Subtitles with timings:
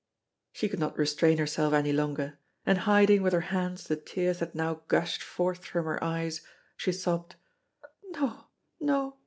[0.51, 4.55] She could not restrain herself any longer, and hiding with her hands the tears that
[4.55, 6.41] now gushed forth from her eyes,
[6.75, 7.35] she sobbed:
[8.15, 8.45] "No!
[8.79, 9.17] no!